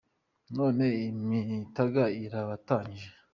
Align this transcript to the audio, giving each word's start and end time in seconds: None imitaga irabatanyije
None 0.57 0.85
imitaga 1.11 2.03
irabatanyije 2.23 3.09